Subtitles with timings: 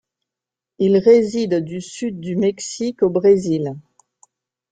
[0.79, 3.75] Il réside du sud du Mexique au Brésil.